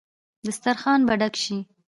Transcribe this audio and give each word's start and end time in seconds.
دسترخان 0.45 0.99
به 1.07 1.13
ډک 1.19 1.33
شي. 1.43 1.57